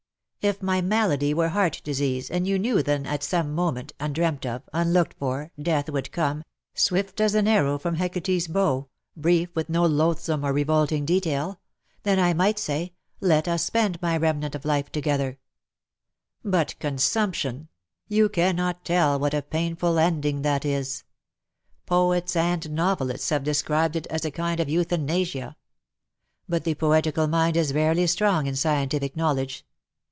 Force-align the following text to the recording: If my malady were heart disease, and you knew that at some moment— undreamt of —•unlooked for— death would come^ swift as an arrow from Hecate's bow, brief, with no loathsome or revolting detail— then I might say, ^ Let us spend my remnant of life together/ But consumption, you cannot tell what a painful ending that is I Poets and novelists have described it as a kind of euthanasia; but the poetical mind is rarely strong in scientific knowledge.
If 0.43 0.63
my 0.63 0.81
malady 0.81 1.35
were 1.35 1.49
heart 1.49 1.81
disease, 1.83 2.31
and 2.31 2.47
you 2.47 2.57
knew 2.57 2.81
that 2.81 3.05
at 3.05 3.21
some 3.21 3.53
moment— 3.53 3.93
undreamt 3.99 4.43
of 4.43 4.65
—•unlooked 4.73 5.13
for— 5.19 5.51
death 5.61 5.87
would 5.87 6.09
come^ 6.11 6.41
swift 6.73 7.21
as 7.21 7.35
an 7.35 7.47
arrow 7.47 7.77
from 7.77 7.97
Hecate's 7.97 8.47
bow, 8.47 8.87
brief, 9.15 9.55
with 9.55 9.69
no 9.69 9.85
loathsome 9.85 10.43
or 10.43 10.51
revolting 10.51 11.05
detail— 11.05 11.59
then 12.01 12.17
I 12.17 12.33
might 12.33 12.57
say, 12.57 12.85
^ 12.95 12.99
Let 13.19 13.47
us 13.47 13.63
spend 13.65 14.01
my 14.01 14.17
remnant 14.17 14.55
of 14.55 14.65
life 14.65 14.91
together/ 14.91 15.37
But 16.43 16.73
consumption, 16.79 17.67
you 18.07 18.27
cannot 18.27 18.83
tell 18.83 19.19
what 19.19 19.35
a 19.35 19.43
painful 19.43 19.99
ending 19.99 20.41
that 20.41 20.65
is 20.65 21.03
I 21.05 21.77
Poets 21.85 22.35
and 22.35 22.71
novelists 22.71 23.29
have 23.29 23.43
described 23.43 23.95
it 23.95 24.07
as 24.07 24.25
a 24.25 24.31
kind 24.31 24.59
of 24.59 24.67
euthanasia; 24.69 25.55
but 26.49 26.63
the 26.63 26.73
poetical 26.73 27.27
mind 27.27 27.55
is 27.57 27.75
rarely 27.75 28.07
strong 28.07 28.47
in 28.47 28.55
scientific 28.55 29.15
knowledge. 29.15 29.67